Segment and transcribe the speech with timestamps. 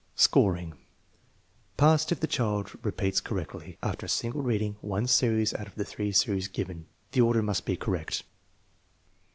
[0.15, 0.73] Scoring.
[1.77, 5.85] Passed if the child repeats correctly, after a single reading, one series out of the
[5.85, 6.87] three series given.
[7.11, 8.23] The order must be correct.